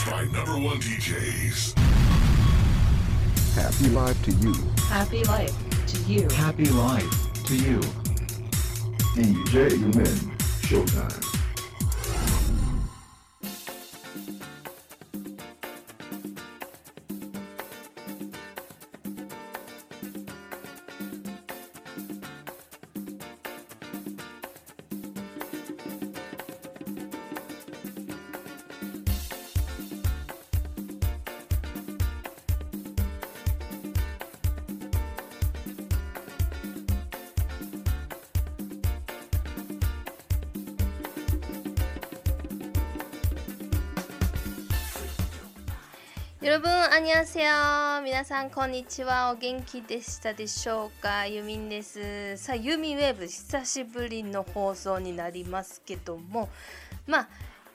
[0.00, 1.78] Mixed by number one DJs.
[3.54, 4.54] Happy life to you.
[4.88, 6.28] Happy life to you.
[6.30, 7.80] Happy life to you.
[9.14, 11.29] DJ Yumin, Showtime.
[46.40, 47.50] よろぶんあにゃせよ
[48.02, 56.48] 皆さんこんにちはお元気でしたでしょうかゆみんですさあゆみウェーブ久しぶりの放送になりますけども
[57.06, 57.28] まあ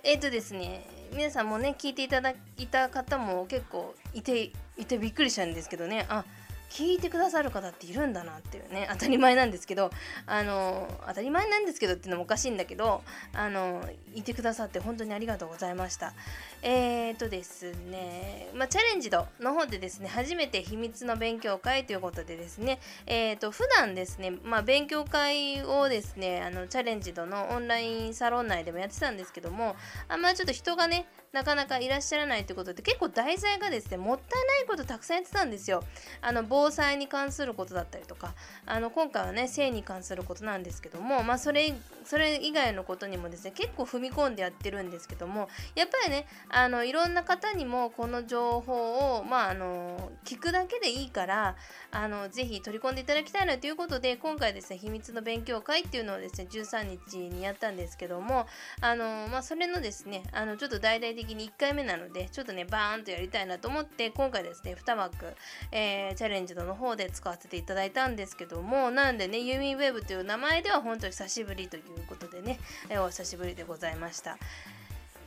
[0.04, 0.84] えっ、ー、とですね
[1.14, 6.08] 皆さんもね聞いていただいた方も結構いていてびっくりしたんですけどね。
[6.10, 6.26] あ
[6.70, 9.92] 聞いてくださる方っているんだなっていうね当たり前なんですけど
[10.26, 13.02] あの当たり前なんですけどっていうのもおかしいんだけど
[13.34, 16.14] あのいてくださって本当にありがとうございました。
[16.62, 29.76] えーとですねまあ、チャレンジドの方でですね初めて秘密の勉強会ということでですねえーと普段ですねまあ、勉強会をですねあのチャレンジドのオンラインサロン内でもやってたんですけども
[30.08, 35.84] あんまりちょっと人がねなかなかいらっしゃらないということで結構題材がですねもったいないことたくさんやってたんですよ。
[36.22, 38.34] あの防災に関することだったりとか
[38.66, 41.74] あの今回はね性に関することなんですけどもまあそれ
[42.06, 51.56] それ以外のことにもですね結構踏み込んでやってるんですけどもやっぱりねあのいろんな方にもこの情報をまああの聞くだけでいいから
[51.92, 58.46] あのぜひ取り込んでいただきたいなということで今回ですね秘密の勉強会っていうのをですね13日にやったんですけども
[58.82, 65.36] あのまあそれのですねあのちょっと大々的的に1回目なのでちょっとねバーンとやりたいなと思って今回ですね2枠、
[65.72, 72.60] えー、チャレンジドの方で使わせていただいたんですけどもなんでねユーミンウェブという名前では本当に久しぶりということでね、
[72.90, 74.38] えー、お久しぶりでございました。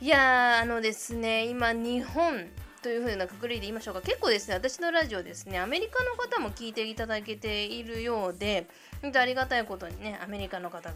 [0.01, 2.47] いやあのですね今日本
[2.81, 4.01] という風なくくりで言いましょうか。
[4.01, 8.67] 結構ですね私のラジオですねアメリカの方も聞いていただけているようで
[9.01, 10.93] 本当ありがたいことにねアメリカの方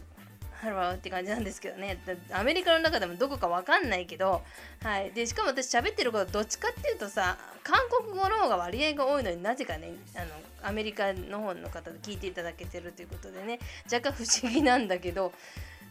[0.64, 1.98] ハローって感じなんですけどね
[2.32, 4.42] アメリカの中でもどこか分かんないけど、
[4.82, 10.26] はい、でしかも私喋ってることどっちかっていうとさ韓国語の方が割合が多いのになぜかねあの
[10.68, 13.58] アメリカの方の方で聞いていただけてるということでね
[13.92, 15.32] 若干不思議なんだけど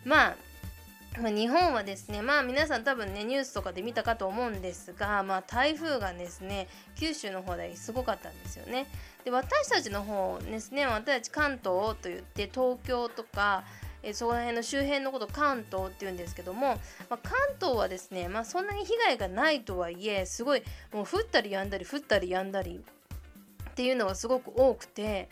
[0.04, 0.36] まあ
[1.16, 8.88] 日本はですねまあ皆さん多分ねニュースとかで見たかと思うんですが、まあ、台風がですね九州の方ですごかったんですよね。
[9.24, 13.64] で私たちの方ですね私たち関東といって東京とか
[14.04, 16.78] えそこら辺の周辺のこと関東っていうんですけども、
[17.10, 22.84] まあ、関東はですね、まあ、そんなに被害がないとはいえすごいもう降ったりやんだり降ったりやんだり
[23.70, 25.30] っていうのがすごく多くて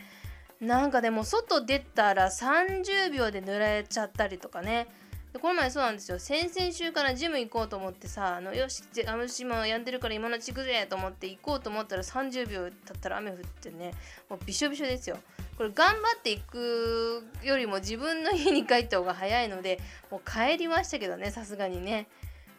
[0.60, 4.86] なんかでも外出たら30秒で濡れちゃったりとかね
[5.32, 6.18] でこの前そうなんですよ。
[6.18, 13.92] 先々週からジム行こうと思ってさあのよしあの島やんでるから今のうち行くぜと思って行こうと思ったら30秒経ったら雨降ってね
[14.28, 15.16] もうびしょびしょですよ。
[15.56, 19.78] これ頑張っていくよりも自分の家に帰った方が早いので
[20.10, 22.08] もう帰りましたけどねさすがにね。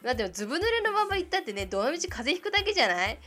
[0.03, 3.19] だってずぶ濡れのまま行ったってねどのみち風邪ひくだけじゃない？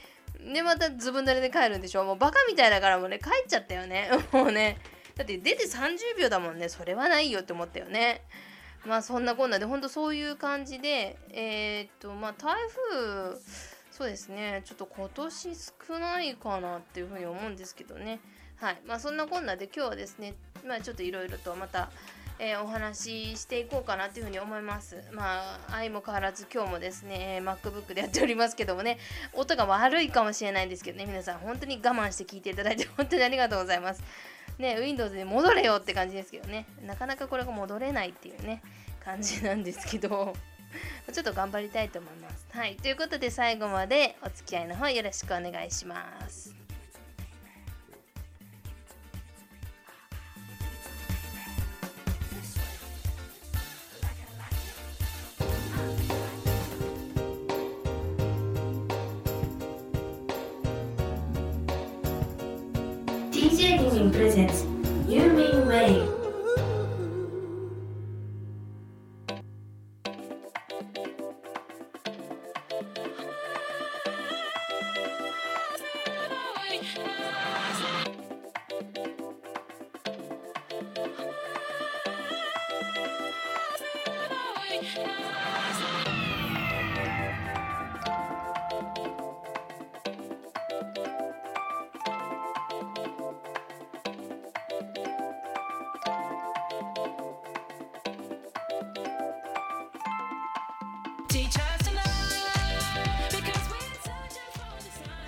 [0.53, 2.05] でまたずぶ濡れで帰るんでしょ？
[2.05, 4.11] もうバカみたいだからもうね帰っちゃったよね。
[4.33, 4.79] もうね。
[5.15, 6.69] だって出て30秒だもんね。
[6.69, 8.23] それはないよって思ったよね。
[8.87, 12.55] まあそんなこんなでほんとそういう感じでえー、っとまあ台
[12.93, 13.37] 風
[13.91, 18.21] そうですねちょっと今年少ないかなっていうふうに思うんですけどね
[18.57, 20.35] はいまあ、そんなこんなで今日はですね、
[20.67, 21.91] まあ、ちょっといろいろとまた、
[22.39, 24.97] えー、お話ししていこうかなというふうに思います。
[25.13, 28.99] まあ、相も変わらず今日もですね、MacBook でやっておりますけどもね、
[29.35, 34.03] 音が悪いかもしれないんですけどね、皆さん本当に我慢して聞いていただいて本当にありがとうございます。
[34.59, 38.63] ね、Windows に戻れよって感じですけどね、なかなかこれが戻れないっていうね、
[39.05, 40.35] 感じなんですけど、
[41.13, 42.47] ちょっと頑張りたいと思います。
[42.51, 46.56] はい、ということで最後までお付き合いの方よろしくお願いします。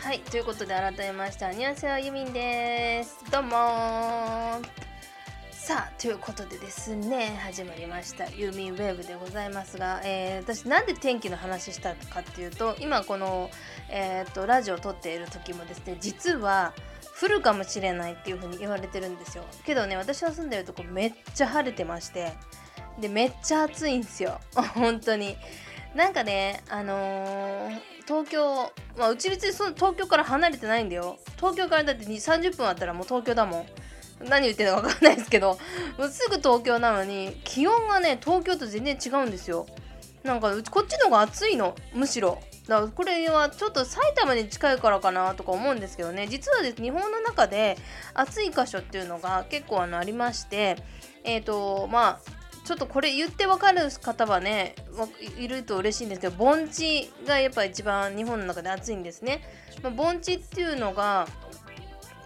[0.08, 3.19] はいということで改めましてアニュアセヨユミンです。
[3.31, 3.50] どうも
[5.50, 13.50] さあということでですね始まりましたユーミンウェーブでございますが、えー私なんで天気の話したかっていうと今この、
[13.90, 16.72] えー、とラジオを撮っている時もですね実は
[17.22, 19.44] 降るかもしれないっていう風に言われてるんですよ。
[19.66, 22.32] けどね私の住んでるとこめっちゃ晴れてまして
[22.99, 24.40] でめっちゃ暑いんですよ。
[24.72, 25.37] 本当に。
[25.98, 31.18] なんかねあのー東京まあうち別にその東京から離れてないんだよ。
[31.36, 33.66] 東京からだって2 30分あったらもう東京だもん。
[34.26, 35.58] 何言ってるのか分かんないですけど。
[35.98, 39.66] もうすぐ東京なのに気温がね東京と全然違うんですよ。
[40.22, 41.74] なんかうちこっちの方が暑いの。
[41.92, 42.38] むしろ。
[42.66, 46.28] だからこれはちょっと埼玉に近いからかなとか思うんですけどね。
[46.28, 47.76] 実はです日本の中で
[48.14, 50.76] 暑い箇所っていうのが結構あのありまして。
[51.24, 52.38] えっ、とまあ
[52.69, 54.75] ちょっとこれ言って分かる方はね
[55.38, 59.41] いると嬉しいんですけど盆地がやっぱ一番日本の中で暑いんですね、
[59.82, 61.26] まあ、盆地っていうのが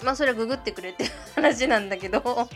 [0.03, 1.05] まあそれはググってくれって
[1.37, 2.49] 話なんだけど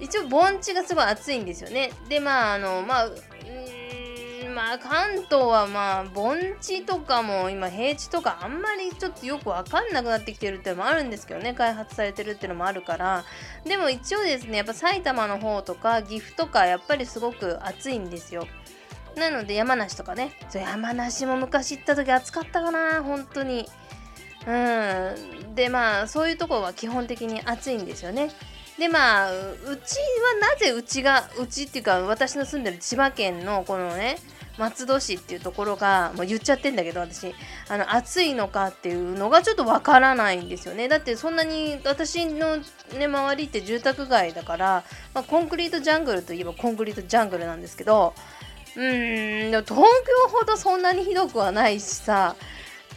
[0.00, 1.92] 一応盆地がすごい暑いんですよね。
[2.08, 3.10] でまああのまあ
[4.52, 13.24] まあ関東はまあ盆地とかも今平地とかあんまりちょっとよく分かんなくなってきてるっていうのもあるんですけどね開発されてるっていうのもあるから。
[13.64, 18.46] でも一応ですねやっぱ埼玉の方とか岐阜とかやっぱりすごく暑いんですよ。
[19.16, 20.32] なので山梨とかね。
[20.48, 23.68] そう山梨も昔行った時暑かったかな本当に。
[24.46, 25.54] うん。
[25.54, 28.30] でまあそういうとこは基本的に暑いんですよね。
[28.78, 29.76] でまあうちは
[30.40, 34.16] なぜうちがうちっていうか私の住んでる千葉県のこのね
[34.58, 37.34] 松戸市っていうところがもう言っちゃってんだけど私。
[37.68, 40.88] あの暑いのかっていうのがちょっとわからないんですよね。
[40.88, 42.58] だってそんなに私の、
[42.98, 44.84] ね、周りって住宅街だから、
[45.14, 48.14] まあ、コンクリートジャングルといえばコンクリートジャングルなんですけど
[48.76, 49.84] うーん東京
[50.28, 52.36] ほどそんなにひどくはないしさ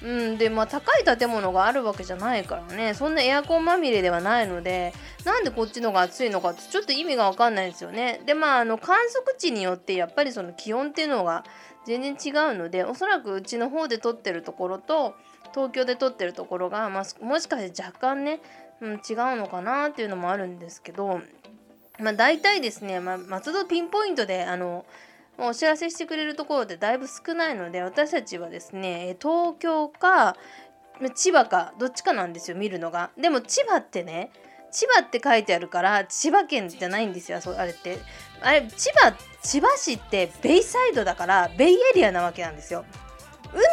[0.06, 2.94] うん、でまあ高い建物があるわけじゃないからね。
[2.94, 4.94] そんなエアコンまみれではないので
[5.26, 8.22] なんでこっちの方が暑いのかってちょっと意味が分かんないですよね。
[8.24, 11.44] でまああの観測値によってやっぱりその気温っていうのが
[11.88, 15.16] 全然違うのでおそらくうちの方で撮ってるところと
[15.56, 18.42] 東京で撮ってるところが、まあ、もしかして若干ね、
[18.82, 19.00] うん、違う
[19.38, 21.20] のかなっていうのもあるんですけど
[22.00, 24.86] まあ大体ですね、まあ、松戸ピンポイントであの
[25.38, 30.38] お知らせしてくれるところでだいぶ少ないので私たちはですね東京か
[31.16, 33.12] 千葉かどっちかなんですよ見るのが。
[33.18, 34.32] でも千葉ってね
[34.72, 37.98] 千葉って書いてあるから千葉県じゃないんですよあれって。
[38.42, 42.86] あれ千葉千葉市ってベイサイドだからベイエリアなわけなんですよ。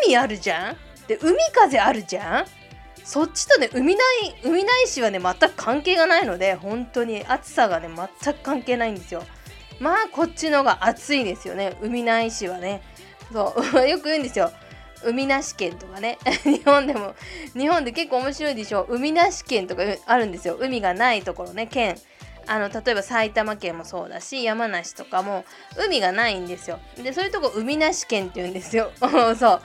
[0.06, 0.76] 海あるじゃん？
[1.08, 2.44] で海風あるじゃん？
[3.04, 7.88] そっちとね海ない海ない市はね全く関係がないので本当に暑さがね
[8.22, 9.24] 全く関係ないんですよ。
[9.82, 11.76] まあこっちのが暑いですよね。
[11.82, 12.82] 海な市はね。
[13.32, 13.82] そう。
[13.88, 14.52] よく言うんですよ。
[15.04, 16.18] 海なし県とかね。
[16.44, 17.16] 日本でも
[17.54, 18.86] 日本で結構面白いでしょ。
[18.88, 20.56] 海なし県とかあるんですよ。
[20.60, 21.96] 海がないところね県。
[22.46, 25.44] あの例えば埼玉県もそうだし山梨とかも
[25.76, 26.78] 海がないんですよ。
[26.96, 28.92] でそういうとこ海なし県って言うんですよ。
[29.36, 29.60] そ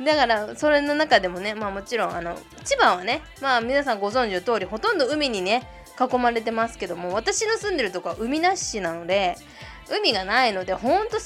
[0.00, 0.04] う。
[0.04, 5.62] だからそれの中でもねまあもちろんあの千葉はねまあ皆さんご存知の通りほとんど海にね
[5.98, 9.36] 囲まれてますけども私の住んでるとこは海なし市なので
[9.90, 11.18] 海がないのでほんと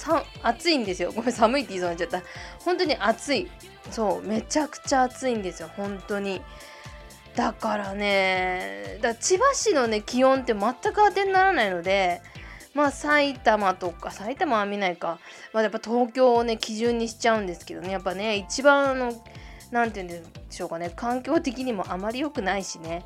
[0.42, 1.12] 暑いんですよ。
[1.12, 2.26] ごめん寒いって言いそうになっちゃった。
[2.64, 3.48] 本当に暑い。
[3.90, 5.70] そうめちゃくちゃ暑いんですよ。
[5.76, 6.42] 本当に。
[7.36, 12.22] だからねだから千葉市のね気温って全く当てにならないので
[12.74, 15.18] まあ埼玉とか埼玉は見ないか、
[15.52, 17.90] まあ、やっぱ東京をね基準にしちゃうんですけどね。
[17.90, 19.12] やっぱね一番あの
[19.70, 20.90] 何て言うんでしょうかね。
[20.94, 23.04] 環境的にもあまり良くないしね。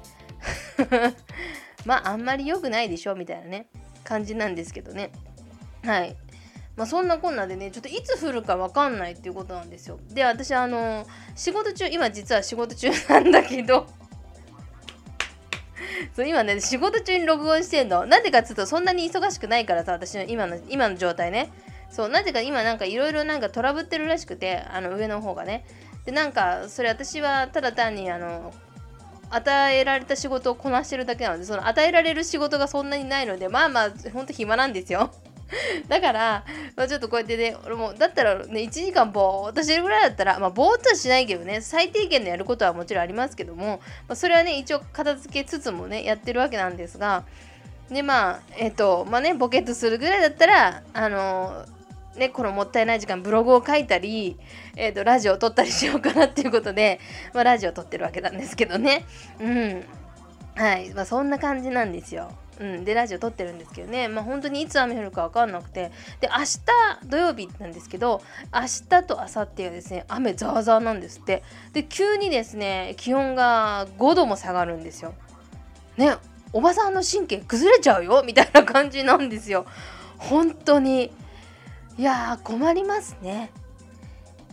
[1.85, 3.67] まああんまり良くないでしょみたいなね
[4.05, 5.13] 感じなんですけどね。
[5.85, 6.17] はい。
[6.77, 9.99] まあそんなこんなでねちょっといつ降るか分かんないっていうことなんですよ。
[10.13, 13.87] で私あの仕事中今実は仕事中なんだけど。
[16.17, 18.07] そう今ね仕事中に録音してんの。
[18.07, 21.51] なんでかっつうとそんなに忙しくないからさ私の今の今の状態ね。
[21.91, 25.65] そうなぜか今なんかいろいろなんかトラブってるらしくてあの上の方がね。
[26.05, 28.55] でなんかそれ私はただ単にあの
[29.29, 35.13] 与えられた仕事をこなしてるだけなのでその与えられる仕事がそんなにないのでまあまあほんと暇なんですよ。
[35.89, 36.45] だから、
[36.77, 47.25] まあ、ちょっとこうやってね俺もだったらね1時間ぼーっとしてるぐらいだったらまあぼーっとはしないけどね最低限のやることはもちろんありますけども、まあ、それはね一応片付けつつもねやってるわけなんですが
[47.91, 51.65] でまあえっ、とまあねボケっとするぐらいだったらあの
[52.17, 54.37] ね、このもったいない時間ブログを書いたり、
[54.77, 56.99] えー、とラジオを撮ったりしようかなっていうことで、
[57.33, 59.07] まあ、ラジオを撮ってるわけなんですけどね。
[59.41, 59.85] うん。
[60.57, 62.33] はい、まあ、そんな感じなんですよ。
[62.61, 64.07] うん、でラジオ撮ってるんですけどね。
[64.07, 65.91] まあ本当にいつ雨降るか分かんなくて。
[66.21, 66.61] で明日
[67.09, 68.23] 土曜日なんですけど
[68.55, 71.43] 明日と明後日はですね雨ザーザーなんですって。
[71.73, 75.15] で急にですね気温が5度も下がるんですよ。
[75.97, 76.17] ね
[76.53, 79.65] おばさんの神経崩れちゃうよみたいな感じなんですよ。
[80.19, 81.11] 本当に。
[81.97, 83.53] いやー困りますね。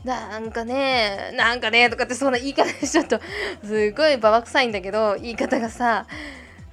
[0.06, 3.20] なんかねなんかねとかってそんな言い方しちゃうと
[3.66, 6.06] すごいババ臭いんだけど言い方がさ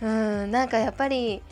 [0.05, 1.43] うんなんかやっぱり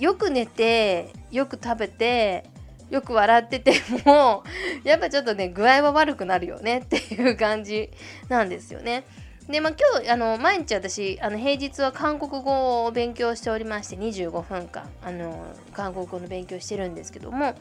[0.00, 2.50] よく寝てよく食べて
[2.90, 4.42] よく笑ってても
[4.82, 7.90] やっぱちょっとね具合は悪くなるよねっていう感じ
[8.28, 9.04] なんですよね。
[9.48, 17.54] でまあ今日あの毎日私あの平日は韓国語を勉強しておりまして25分間あの韓国語の勉強してるんですけども、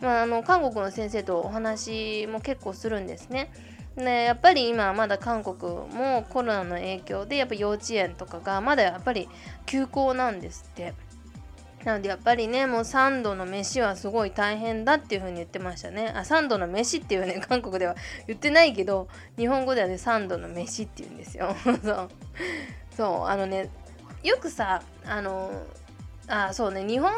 [0.00, 3.50] まあ、あの韓国の先生とお話も結構するんですね。
[3.96, 5.56] ね、やっぱり今まだ韓国
[5.88, 9.28] もコロナの影響でやっぱ幼稚園とかがまだやっぱり
[9.66, 10.94] 休校なんですって。
[11.84, 16.12] なのでやっぱりねもう3度の飯はすごい大変だっていう風に言ってましたね。
[16.14, 17.94] あ3度の飯っていうね 韓国では
[18.26, 21.54] 言ってないけど日本語ではね3度の飯って言うんですよ。
[21.82, 22.10] そう。
[22.96, 23.70] そうあのね
[24.24, 25.50] よくさあの
[26.26, 27.12] あそうね日本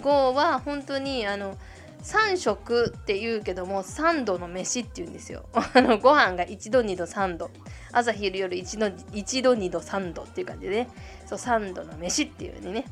[0.00, 1.56] 語は本当にあの
[2.02, 5.44] 3食って言うけども3度の飯って言うんですよ。
[5.52, 7.50] あのご飯が1度2度3度。
[7.92, 10.88] 朝昼夜1度 ,1 度2度3度っていう感じでね。
[11.26, 12.84] そう3度の飯っていう風にね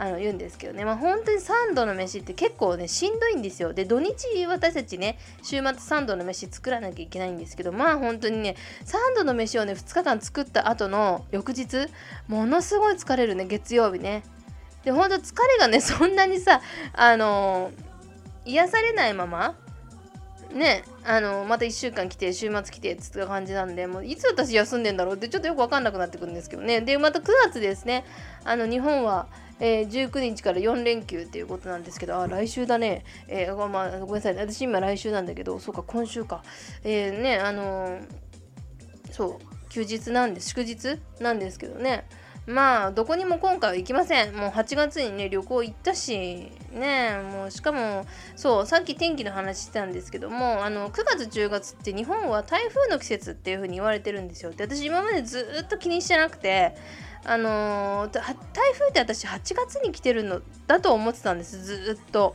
[0.00, 3.74] あの言うんですけどね、まあ、本当に3度の飯って結構ねしんどいんですよ。
[3.74, 11.86] で土日私たちね週末3度の飯作らなきゃいけないんですけどまあ本当にね3度の飯をね2日間作った後の翌日
[12.28, 14.22] ものすごい疲れるね月曜日ね。
[14.84, 16.62] で本当疲れがねそんなにさ
[16.94, 17.89] あのー、
[18.52, 19.54] 癒されないまま？
[20.52, 28.04] ねあのまた1週間来て週末来てっつった感じなんでもういつ私休んでんだろうってちょっとよく分かんなくなってくるんですけどねでまた9月ですね
[28.44, 29.28] あの日本は
[29.60, 33.04] えー、19日から4連休っていうことなんですけど、あ、来週だね。
[33.28, 34.34] えー、まあ、ごめんなさい。
[34.34, 36.42] 私今来週なんだけど、そうか、今週か。
[36.82, 38.00] えー、ね、あの、
[39.10, 42.06] そう、休日なんで、祝日なんですけどね。
[42.50, 44.34] まあ、どこにも今回は行きません。
[44.34, 48.04] もう8月にね、旅行行ったし、ね、もうしかも、
[48.34, 54.50] そう、さっき天気の話してたんですけども、あの、9月10月って日本は台風の季節っていう風に言われてるんですよ。
[54.50, 56.74] で、私今までずっと気にしてなくて、
[57.24, 58.24] あのー、台
[58.72, 62.34] 風って私8月に来てるのだと思ってたんですずっと。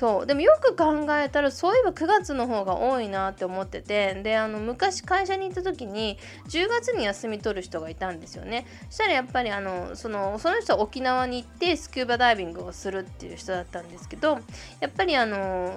[0.00, 0.26] そう。
[0.26, 6.16] でもよく考えたらそういえば9月の方が多いなって思っててであの昔会社に行った時に
[6.48, 8.66] 10月に休み取る人がいたんですよね。
[8.88, 14.38] そしたらやっぱりあのそのその人は沖縄に行ってスキューバダイビングをするっていう人だったんですけど
[14.80, 15.74] やっぱりあの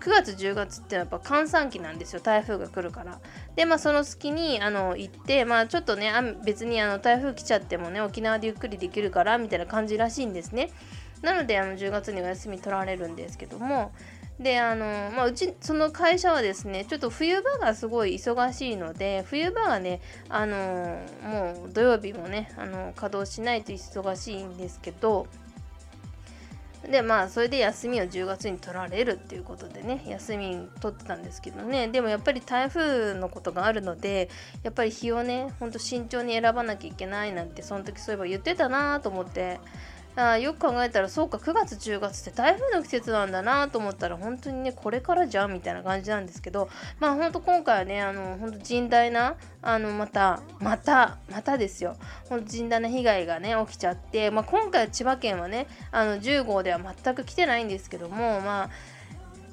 [0.00, 2.20] 9月10月ってやっぱ閑散期なんですよ。
[2.20, 3.20] 台風が来るから。
[3.54, 6.10] でまあその隙にあの行ってまあちょっとね
[6.42, 10.70] 別にあの台風来ちゃってもね沖縄でゆっくりできるからみたいな感じらしいんですね。
[11.22, 13.92] なのであの10月にお休み取られるんですけども
[14.40, 25.26] であのまあ、うちその会社はですねちょっと冬場がすごい忙しいので冬場はねあのもう土曜日もねあの稼働しないと忙しいんですけど
[26.88, 34.30] でまあそれで休みを10月に取られるっていうことでね休み取ってたんですけどねでもやっぱり台風のことがあるので
[34.62, 39.58] やっぱり日をねほんと慎重に選ばなきゃいけないなんてその時そういえば言ってたなと思って
[40.18, 51.96] あよく考えたらそうか9月10月って台風の季節なんだなと思ったら本当にねこれからじゃんみたいな感じなんですけどまあ本当今回はねあの本当甚大なあのまたまたまたですよ。
[52.28, 58.70] 本当甚大な被害がね起きちゃって、まあ、今回は千葉県はねあの10号では全く来てないんですけどもまあ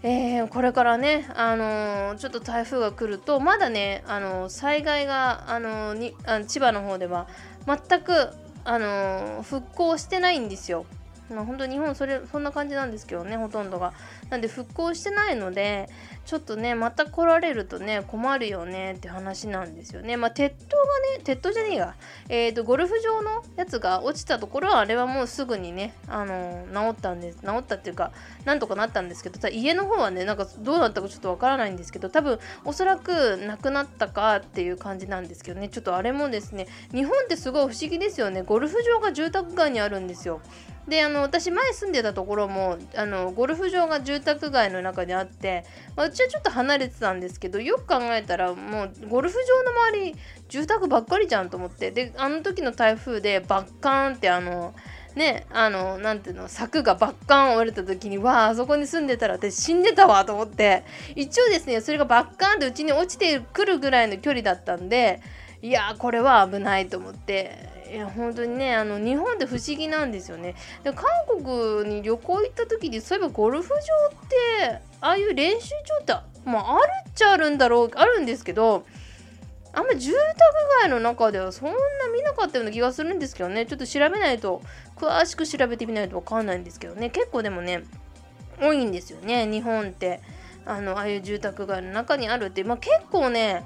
[0.01, 7.27] えー、これからね、あのー、ちょっと台風が来るとまだね、あのー、災害が、あのにあ千葉の方では
[7.65, 8.29] 全く
[8.65, 10.85] あの復興してないんですよ。
[11.29, 13.93] まあ、本当日本それそんな感じなんですけどねほとんどが。
[14.29, 15.87] なんで復興してないので
[16.25, 20.17] ちょっとねまた来られるとね困るよねって話なんですよね。
[20.17, 20.83] まあ鉄塔が
[21.17, 21.95] ね鉄塔じゃねえが
[22.29, 28.11] えっ、ー、とゴルフ場のやつが落ちたところはあれはもうすぐにねあの治ったんです治ったっていうか
[28.43, 40.41] なんとかなったんですけどさ家の方はねなんかどうなったかちょっとわからないんですけど多分おそらくなくなったかっていう感じなんですけどねちょっとあれもですね日本ってすごい不思議ですよねゴルフ場が住宅街にあるんですよ。
[40.87, 50.15] であの私前住んでたところもあのゴルフ場が住住宅街の中にあって、まあ、うちはちょっと離れてたんですけどよく考えたらもうゴルフ場の周り
[50.49, 54.73] 住宅ばっかりじゃんと思ってであの時の台風でバッカーンってあの
[55.15, 60.83] ねあのなんていうの柵がバッカーン折れた時にわああそこに住んでたら私死んでたわと思って
[61.15, 65.21] 一応ですねそれがバッカーンってうちに落ちてくるぐらいの距離だったんで
[65.61, 70.55] いやこれは危ないと思っていや本当にねあの日本って不思議なんですよね。
[70.83, 73.79] で韓国に旅行行った時にそういえばゴルフ場っ
[74.69, 76.13] てああいう練習場って
[76.49, 78.85] まああるっちゃあるんだろうあるんですけど
[79.73, 80.19] あんま住宅
[80.81, 81.75] 街の中ではそんな
[82.13, 83.65] 見なかったような気がするんですけどね。
[83.65, 84.61] ちょっと調べないと
[84.95, 87.09] 詳しく調べてみないと分かんないんですけどね。
[87.09, 87.83] 結構でもね
[88.59, 90.21] 多いんですよね日本って。
[90.65, 93.63] あのああいう住宅街の中にあるって、まあ、結構ね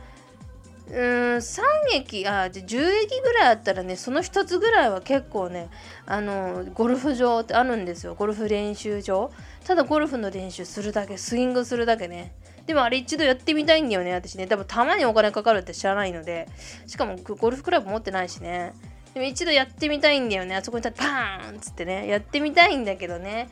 [0.92, 0.96] うん
[1.38, 1.62] 3
[1.94, 5.70] 駅あじゃあ10駅ぐらいあったらねその1つぐらいは結構ね
[6.08, 8.16] あのゴルフ場ってあるんですよ。
[8.16, 9.32] ゴルフ練習場。
[9.66, 12.34] ただゴルフの練習するだけスイングするだけね。
[12.66, 14.48] でもあれ一度やってみたいんだよね私ね。
[14.48, 16.48] 多分たまにお金かかるって知らないので
[16.88, 18.74] しかもゴルフクラブ持ってないしね。
[19.14, 20.56] でも一度やってみたいんだよね。
[20.56, 22.08] あそこに立ってパーンっつってね。
[22.08, 23.50] やってみたいんだけどね。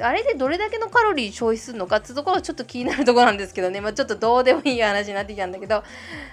[0.00, 5.84] あれでどれだけのカロリー消費するのかってところはちょっと気になるところなんですけどね、まあ、ちょっとどうでもいい話になってきたんだけど。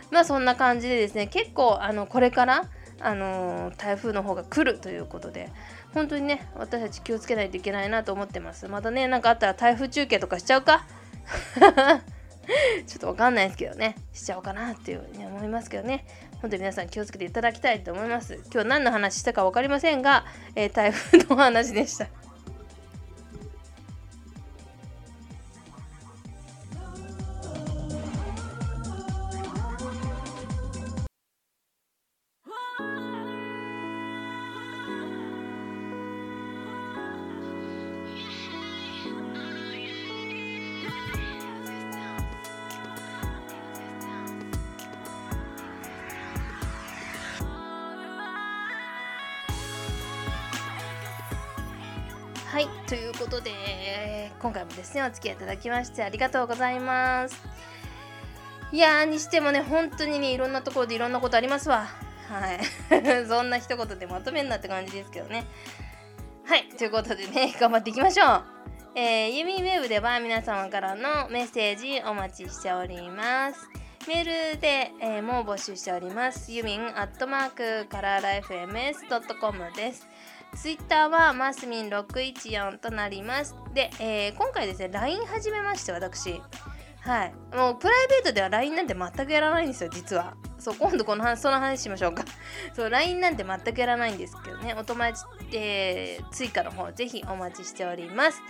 [0.09, 2.65] まあそんな感じでですね結構あのこれから
[2.99, 5.49] あの台風の方が来るということで
[5.93, 8.67] 本当にね私たち気をつけないといけないなと思ってます。
[8.67, 10.85] またね何かあったら台風中継とかしちゃうか？
[12.87, 13.95] ちょっとわかんないですけどね。
[14.13, 16.05] しちゃおうかなっていうふうに思いますけどね。
[16.41, 18.39] 本当に皆さん気をつけていただきたいと思います。
[18.51, 20.25] 今日何の話したか分かりませんが、
[20.55, 22.07] えー、台風の話でした。
[53.43, 57.41] で今回もですねお付き合いいただきましてありがとうございます。
[58.71, 61.87] いやーにしてもね本当にねいろんなところでいろんなことありますわ。
[62.29, 62.59] はい。
[63.27, 65.45] そんな一言でまとめんなって感じですけどね。
[66.45, 66.69] はい。
[66.69, 68.43] ということでね 頑張っていきましょう。
[68.95, 73.69] えー、ユミウェブでは皆様からのメッセージお待ちしております。
[74.07, 76.51] メールで、えー、もう募集しております。
[76.51, 80.07] ユミンアットマークカラーライフ MS.com です。
[80.55, 83.55] ツイッターはマスミン614となります。
[83.73, 86.41] で、えー、今回ですね、LINE 始めまして、私。
[87.01, 87.33] はい。
[87.55, 90.35] もうプライベートでは LINE なんて全くやらないんですよ、実は。
[90.59, 92.23] そう、今度この話、その話しましょうか。
[92.75, 98.41] そう、LINE なんて全くやらないんですけどね、お友達、えー、追加の方、ぜひお待ちしております。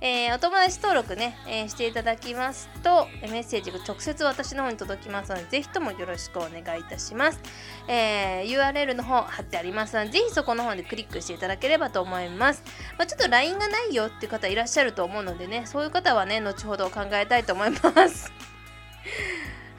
[0.00, 7.40] えー、お友達登録ね、えー、していただきますと、メッセージが直接私の方に届きますので、ぜひともよろしくお願いいたします。
[7.88, 12.62] え、URL の方貼ってありますので、ぜひそこの方でクリックしていただければと思います。
[12.98, 18.32] まあ、ちょっと LINE がないよっていう方いらっしゃると思うのでね、そういう方はね、後ほど考えたいと思います。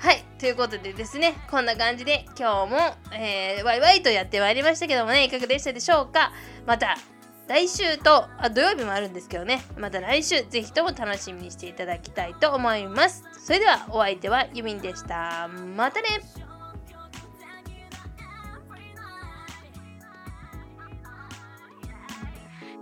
[0.02, 0.24] はい。
[0.40, 2.78] ということでですね、こんな感じで今日も、
[3.14, 6.32] えー、ワイワイとやってまいりましたけどもね、いかがでしたでしょうか？
[6.66, 6.98] また
[7.48, 13.24] 来週とあ土曜日もあるんですけどね、また来週ぜひとも楽しみにしていただきたいと思います。
[13.46, 15.48] それではお相手はユミンでした。
[15.48, 16.08] またね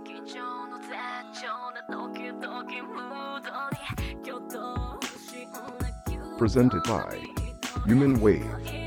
[0.04, 0.94] 貴重の絶
[1.42, 4.79] 頂な時々ムードに挙動不審な
[6.40, 7.22] Presented by
[7.84, 8.79] Human Wave.